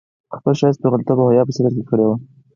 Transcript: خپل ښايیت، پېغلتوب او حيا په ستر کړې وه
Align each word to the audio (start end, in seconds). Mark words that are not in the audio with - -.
خپل 0.37 0.53
ښايیت، 0.59 0.77
پېغلتوب 0.81 1.17
او 1.21 1.31
حيا 1.31 1.43
په 1.47 1.53
ستر 1.55 1.73
کړې 1.89 2.05
وه 2.07 2.15